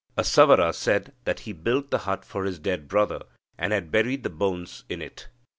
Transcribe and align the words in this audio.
A 0.17 0.23
Savara 0.23 0.73
said 0.73 1.13
that 1.25 1.41
he 1.41 1.53
built 1.53 1.91
the 1.91 1.99
hut 2.09 2.25
for 2.25 2.43
his 2.45 2.57
dead 2.57 2.87
brother, 2.87 3.19
and 3.55 3.71
had 3.71 3.91
buried 3.91 4.23
the 4.23 4.31
bones 4.31 4.83
in 4.89 4.99
it. 4.99 5.27